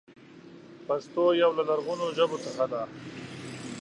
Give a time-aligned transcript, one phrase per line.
[0.87, 2.81] پښتو يو له لرغونو ژبو څخه ده.